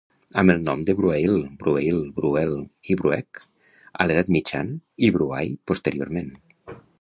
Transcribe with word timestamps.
Amb 0.41 0.51
el 0.51 0.61
nom 0.67 0.79
de 0.85 0.93
Bruail, 1.01 1.35
Brueil, 1.59 1.99
Bruel 2.15 2.55
i 2.93 2.97
Bruech 3.03 3.43
a 4.01 4.07
l"Edat 4.09 4.33
Mitjana 4.37 5.07
i 5.09 5.13
Bruay 5.19 5.55
posteriorment. 5.73 6.35